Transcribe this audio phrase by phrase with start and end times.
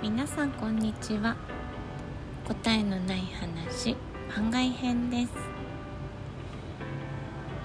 [0.00, 1.36] 皆さんこんにちは。
[2.46, 3.96] 答えのない話
[4.32, 5.32] 番外編です、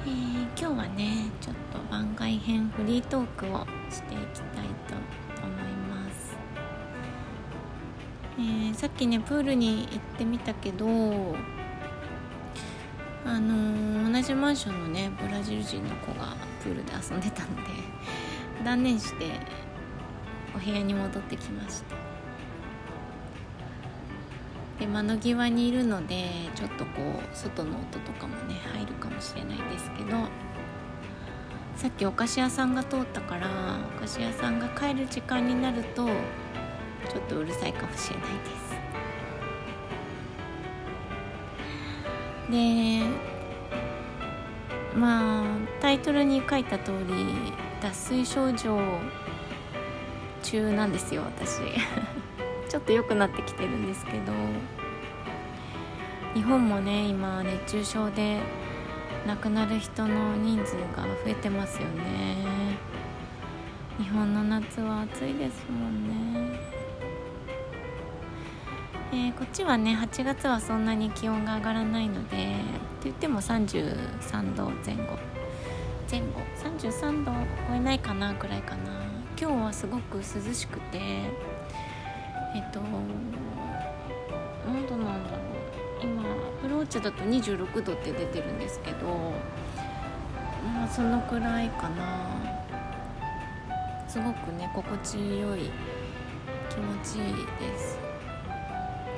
[0.08, 4.96] えー、今日はねちょっと番外編フリートークをしていきたいと
[5.44, 6.36] 思います、
[8.40, 10.88] えー、さっきねプールに行ってみたけど
[13.26, 17.62] あのー、同じマンションのねブラジル人の子がプールで遊んでたので
[18.66, 19.28] 断念して
[20.56, 22.03] お部屋に戻ってきました。
[24.80, 30.18] で窓際にいるのでちょっとこう外の音とかもね入るかもしれないですけど
[31.76, 33.48] さっきお菓子屋さんが通ったから
[33.98, 38.74] お菓子屋さんが帰る時間になるとちょっとうるさいかもしれないです。
[42.52, 43.02] で
[44.96, 45.46] まあ
[45.82, 48.80] タイトルに書いた通り脱水症状
[50.44, 51.62] 中なんですよ私。
[52.74, 54.34] ちょっと良くなってきてるんですけど
[56.34, 58.40] 日本もね今熱中症で
[59.28, 62.36] 亡くなる人の人数が増えてますよね。
[64.00, 66.08] 日本の夏は暑いですもん
[66.50, 66.60] ね。
[69.12, 72.40] えー、こっちはね8月はそんなに気温が上がらないのでって
[73.04, 75.20] 言っても33度前後。
[76.10, 76.42] 前後。
[76.80, 77.32] 33度
[77.70, 79.04] 超えないかなぐらいかな。
[79.40, 80.24] 今日はすごく涼
[80.56, 81.30] しくて
[82.56, 82.80] えっと
[84.66, 85.40] 何度なんだろう
[86.02, 86.26] 今ア
[86.62, 89.08] プローチだと26度って出てるんですけど
[90.74, 92.64] まあそのくらいかな。
[94.14, 95.72] すごくね心地よい
[96.70, 97.98] 気持ちいいです、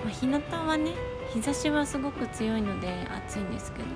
[0.06, 0.94] まあ、日向はね
[1.34, 3.92] 日差しはすごく強いので暑いんですけどね。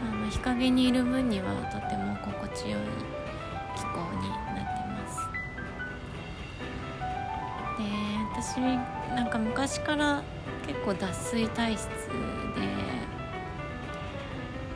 [0.00, 2.82] あの日陰にいる分にはとても心地よい
[3.74, 4.47] 気候に
[8.40, 10.22] 私なんか昔から
[10.64, 11.90] 結構脱水体質で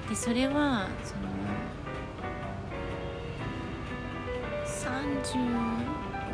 [0.09, 1.23] でそれはその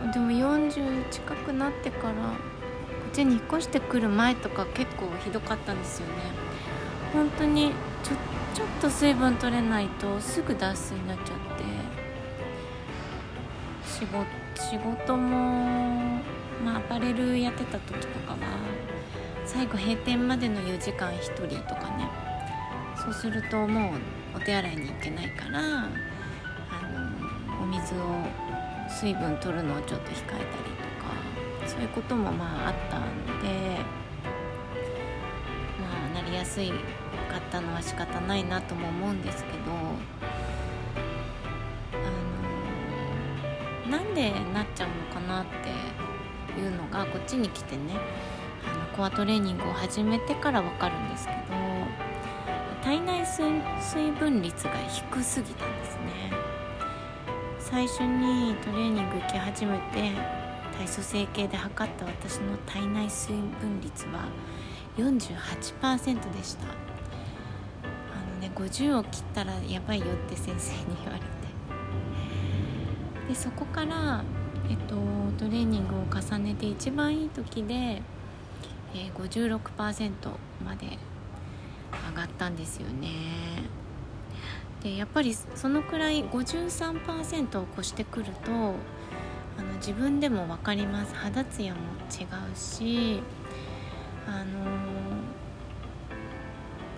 [0.08, 2.18] 30でも40近くなってからこ
[3.08, 6.14] っちに引っ越してくる前とか結構ひどかったんですよね。
[7.12, 7.72] 本当に
[8.02, 8.14] ちょ
[8.54, 11.34] ちょっと水分取れないとすぐ脱水になっちゃって
[13.84, 16.17] 仕事仕事も、
[16.64, 18.38] まあ、アパレルやってた時とかは
[19.44, 22.08] 最後閉店までの4時間1人とかね。
[22.96, 24.00] そうするともう
[24.36, 25.88] お手洗いに行けないからあ
[26.82, 27.98] のお水を
[28.88, 30.46] 水分取るのをちょっと控えたりと
[31.64, 33.02] かそういうこともまああったん
[33.40, 33.78] で
[35.80, 36.74] まあなりやすいか
[37.38, 39.56] ったのは仕方ないなとも思うんですけど
[43.86, 45.52] あのなんでなっちゃうのかなって
[46.58, 47.94] いうのがこっちに来てね
[48.66, 51.38] あのコアトレーニングを始めてから分かるんですけど
[52.82, 56.32] 体内水分率が低すぎたんですね。
[57.58, 60.12] 最初にトレーニング行き始めて
[60.72, 64.24] 体組成計で測った私の体内水分率は
[64.96, 66.64] 48%でした。
[66.64, 66.68] あ
[68.34, 71.26] のね50を切ったらやばいよって先生に言われて。
[73.28, 74.24] でそこから
[74.70, 74.96] えっと
[75.38, 80.10] トレーニングを重ねて一番いい時で、えー、56%
[80.64, 80.98] まで
[82.10, 83.08] 上がったんですよね
[84.82, 91.80] でやっぱりそのくらい53%を越してくるとあの自分でも分かります肌ツヤも
[92.10, 93.20] 違うし
[94.26, 94.44] あの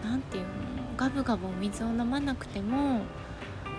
[0.02, 0.50] 何て言うの
[0.96, 3.02] ガブガブお水を飲まなくても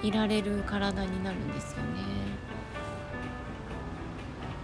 [0.01, 2.30] いられる体になるんですよね。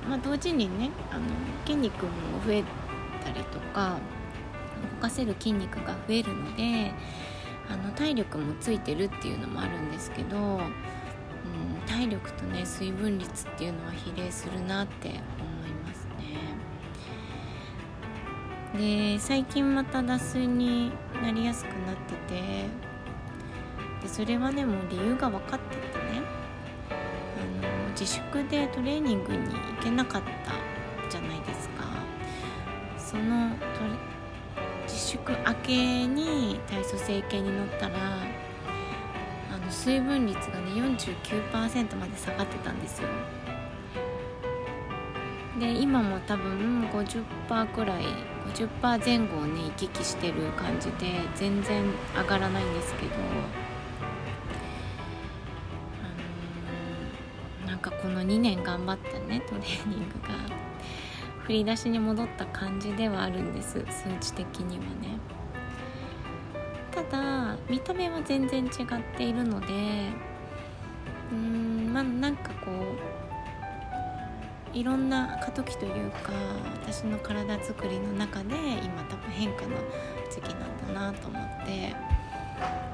[0.07, 1.25] まあ、同時にねあの
[1.65, 2.11] 筋肉も
[2.45, 2.63] 増え
[3.23, 3.99] たりとか
[4.95, 6.91] 動かせる筋肉が増えるので
[7.69, 10.61] あの体力もついてるっていうのもあるんですけど、うん、
[11.85, 15.19] 体力とね水分率っていうのは比例するなって思い
[15.85, 16.07] ます
[18.73, 19.13] ね。
[19.13, 22.65] で最近また脱水になりやすくなってて
[24.01, 26.06] でそれはねもう理由が分かってて
[27.99, 30.51] 自粛でトレーニングに行けなかった
[31.09, 31.83] じゃないですか。
[32.99, 33.49] その
[34.83, 37.95] 自粛明けに体組成計に乗ったら
[39.51, 43.07] あの水分率がね49%まで下がってたんですよ。
[45.59, 48.03] で今も多分50%くらい
[48.53, 51.83] 50%前後をね行き来してる感じで全然
[52.15, 53.66] 上がらないんですけど。
[58.07, 60.29] この2年頑張ったねトレーニングが。
[61.43, 65.19] 振り出しに戻った感じではあるんです数値的にはね。
[66.89, 68.71] ただ見た目は全然違っ
[69.17, 69.67] ているので
[71.31, 72.71] うーんまあなんかこ
[74.73, 76.31] ういろんな過渡期というか
[76.81, 79.75] 私の体づくりの中で今多分変化の
[80.31, 81.93] 時期なんだなと思って、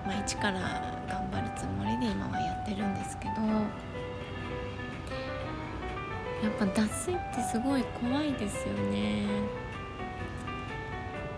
[0.08, 0.60] まあ、一から
[1.08, 3.34] 頑張るつもりで今はやってるんですけど
[6.44, 9.26] やっぱ脱水ってすごい怖いですよね。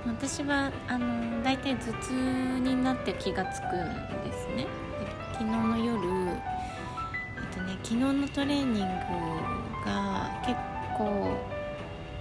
[0.08, 2.12] 私はあの大体頭痛
[2.60, 4.64] になって気が付くんですね。
[4.64, 4.68] で
[5.34, 6.00] 昨日の夜
[6.32, 8.82] えっとね昨日のトレーニング
[9.86, 10.58] が結
[10.98, 11.38] 構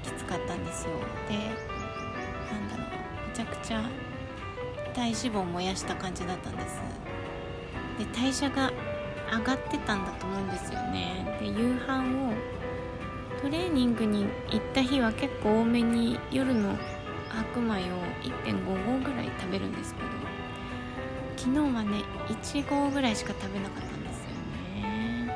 [0.02, 0.90] きつかったんですよ。
[1.28, 1.36] で
[2.52, 3.82] なんだろうめちゃくちゃ
[4.94, 6.80] 体脂肪を燃やした感じだったんです。
[7.98, 8.70] で代謝が
[9.32, 11.38] 上がってたんだと思うんですよね。
[11.40, 12.32] で夕飯を
[13.44, 16.78] トレーニングに行った日は結構多めに夜の
[17.28, 20.08] 白米を1.5合ぐらい食べるんですけど
[21.36, 21.98] 昨日はね
[22.28, 24.28] 1合ぐらいしか食べなかったんですよ
[24.80, 25.30] ね。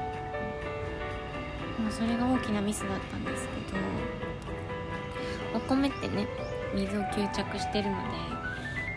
[1.79, 6.27] もうそれが大きなミスだったんですけどお米ってね
[6.75, 8.03] 水を吸着してるので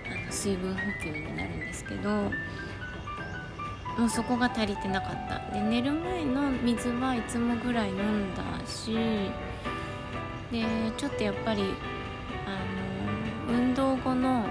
[0.09, 2.31] あの水分補給になるんですけど
[3.97, 5.39] もうそこが足りてなかった。
[5.53, 8.93] で寝る前の水はいつもぐらい飲んだし
[10.51, 10.65] で
[10.97, 11.63] ちょっとやっぱり
[12.45, 14.45] あの運動後の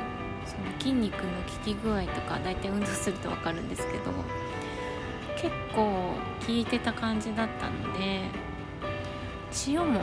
[0.45, 1.27] その筋肉の効
[1.65, 4.13] き具合とか大体運動すると分かるんですけど
[5.37, 5.83] 結構
[6.47, 8.23] 効いてた感じだったので
[9.67, 10.01] 塩も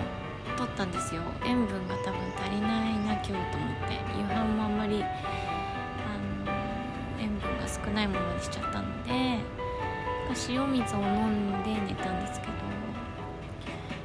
[0.58, 1.22] 取ったんですよ。
[1.46, 3.44] 塩分が多分足りないな今日と思っ
[3.88, 3.98] て。
[4.18, 5.08] 夕飯もあんまりあ
[6.46, 6.52] の
[7.20, 8.87] 塩分が少ないものにしちゃったので
[10.50, 12.54] 塩水を飲んで寝たんですけど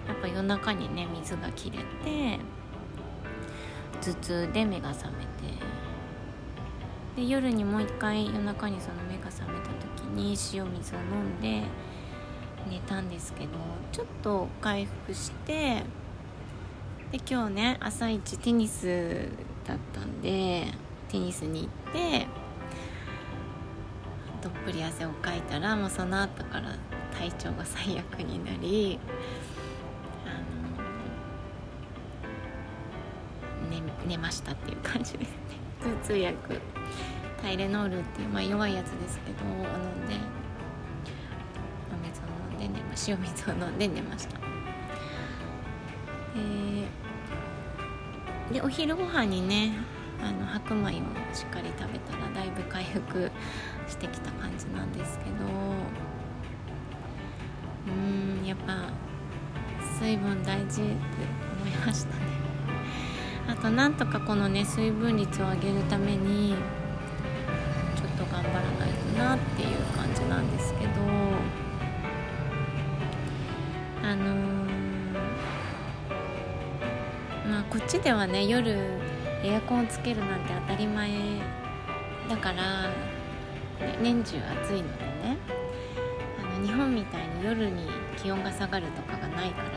[0.08, 2.38] やっぱ夜中にね水が切れて
[4.00, 5.29] 頭痛で目が覚めて
[7.17, 11.62] で夜にもう一回夜中にその目が覚めた時に塩水を飲んで
[12.69, 13.50] 寝たんですけど
[13.90, 15.82] ちょっと回復して
[17.11, 19.29] で今日ね朝一テニス
[19.67, 20.67] だったんで
[21.08, 22.26] テニスに行って
[24.64, 26.76] ぷり汗をかいたらもうその後から
[27.19, 28.99] 体調が最悪になり
[30.26, 30.31] あ
[33.67, 35.35] の、ね、寝ましたっていう感じですね。
[35.82, 36.61] 頭痛薬。
[37.43, 39.62] タイレノールっていう、まあ、弱いやつですけど飲ん
[40.06, 40.14] で
[41.93, 44.41] お水を飲んで寝ま塩水を飲んで寝ました。
[48.53, 49.73] でお昼ご飯にね
[50.23, 53.31] あの白米をしっかり食べたらだいぶ回復
[53.89, 55.33] してきた感じなんですけど。
[57.87, 58.89] うんやっぱ
[59.99, 62.23] 水分大事って思いましたね。
[63.49, 66.55] あとなんとかこのね水分率を上げるために
[67.97, 70.93] ちょっと頑張らないとなっていう感じなんですけど。
[74.05, 75.15] あのー、
[77.49, 78.77] まあこっちではね夜
[79.44, 81.11] エアコンつけるなんて当たり前。
[82.29, 82.91] だから
[84.00, 85.37] 年中暑いのでね。
[86.41, 89.69] あの日本みたいに夜に気温が下がるとかがないから。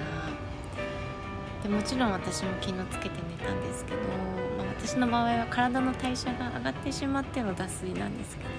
[1.64, 3.98] でもちろん私も気のつけて寝たんですけど、
[4.56, 8.56] まあ、私の場合は体の代謝が上がってしまっての脱水なんですけどね。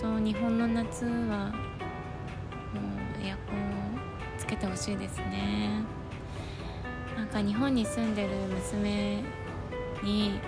[0.00, 1.52] 本当日本の夏はも
[3.20, 3.98] うエアコンを
[4.38, 5.97] つけてほしいですね。
[7.18, 9.24] なんか日本に住んでる娘
[10.04, 10.38] に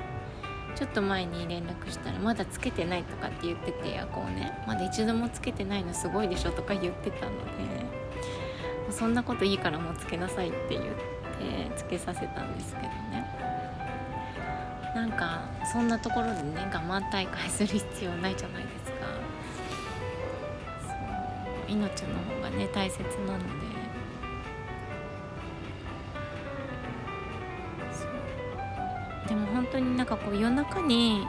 [0.77, 4.53] ちょっと前に連絡したらまだつけてないとかって言っててエアコンね。
[4.69, 7.33] まだ一度もつけてないのすごいでしょとか言ってたの
[8.87, 10.91] でそんなこといいからもうつけなさいって言って
[11.77, 13.27] つけさせたんですけどね。
[14.95, 15.41] なんか
[15.73, 19.07] そんなところでね我慢大会する必要ないじゃないですか。
[21.67, 23.70] 命の方がね大切なので。
[29.31, 31.25] でも本当になんかこう夜中に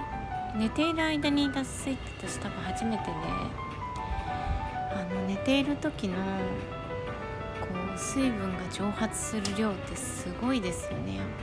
[0.56, 3.12] 寝ている間に脱水って私多分初めてで
[4.92, 11.34] あの寝ている時のこう水分が蒸発する量ってすごいですよねやっぱ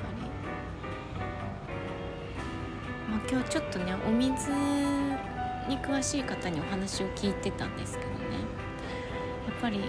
[3.09, 4.51] り、まあ、今日ちょっとねお水
[5.69, 8.17] に詳しい方にお話を聞いてたんですけどね。
[9.47, 9.81] やっぱり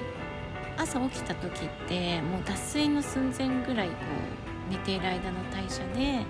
[0.77, 3.95] 朝起きた時ってもう脱水の寸前ぐらいこ
[4.67, 6.25] う寝ている間の代謝で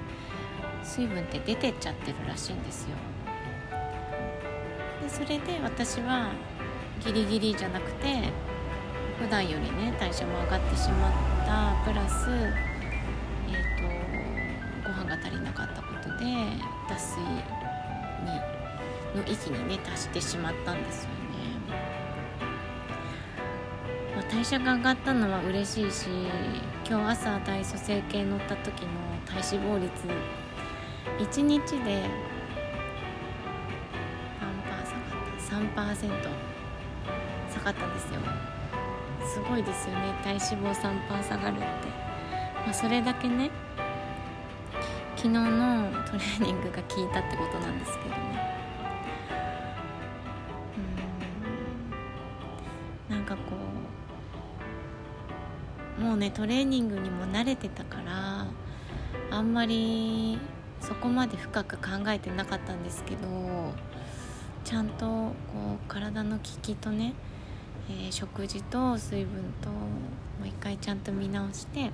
[0.90, 2.96] 水分って出てっちゃってるらしいんですよ。
[5.04, 6.32] でそれで私は
[7.06, 8.32] ギリギリじゃなくて
[9.20, 11.12] 普段よりね代謝も上がってしまっ
[11.46, 16.26] たプラスえっ、ー、とご飯が足りなかったことで
[16.90, 18.60] 脱水に
[19.16, 21.16] の域にね達してしまったんですよね、
[24.16, 26.08] まあ、代謝が上がったのは嬉しいし
[26.88, 28.88] 今日朝体組成計乗った時の
[29.28, 29.92] 体脂肪率
[31.20, 32.10] 1日で
[35.52, 36.10] 何パー下がった3%
[37.54, 38.22] 下がったんですよ。
[39.28, 40.14] すごいですよね。
[40.24, 41.66] 体脂肪3%下がるって、
[42.66, 43.52] まあ、それだけね。
[45.18, 48.56] 昨日のトレーニングが効いたってことなんですけどね。
[53.10, 53.16] うん。
[53.18, 53.42] なんかこ
[56.00, 58.48] うもうねトレーニングにも慣れてたから
[59.30, 60.40] あんまり
[60.82, 63.20] そこまで深く考えてなかったんですけど
[64.64, 65.34] ちゃんとこ
[65.76, 67.14] う体の効きとね、
[67.90, 69.76] えー、食事と水分とも
[70.44, 71.92] う一回ちゃんと見直して、え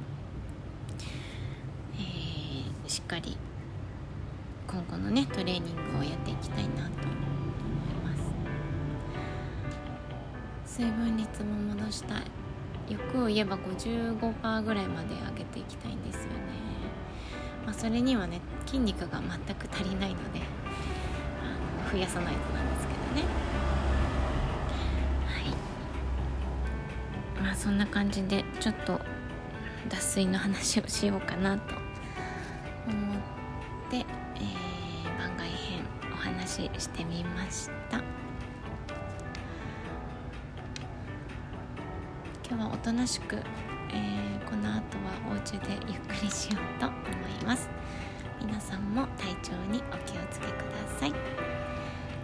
[2.86, 3.38] ー、しっかり
[4.68, 7.16] 今後のねトレーニングをやっていきたいなと思い
[8.04, 8.16] ま
[10.66, 10.74] す。
[10.78, 12.24] 水分率も戻したい。
[12.90, 16.30] 欲を言えば55%ぐらいまで上げていきたいんですよね、
[17.66, 20.42] まあ、それにはね筋肉が全く足りないので
[21.92, 23.34] 増やさないとなんですけどね。
[25.28, 25.40] は
[27.40, 27.42] い。
[27.44, 29.00] まあそんな感じでちょっと
[29.90, 31.76] 脱水の話をしようかなと
[32.88, 33.20] 思っ
[33.90, 38.02] て、えー、番外編お話ししてみました。
[42.48, 43.38] 今日はおとなしく、
[43.96, 46.96] えー、この後はお家でゆっくりしようと思
[47.42, 47.70] います。
[48.42, 51.14] 皆さんも体調にお気をつけください。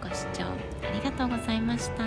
[0.00, 2.04] ご視聴ありがとうございました。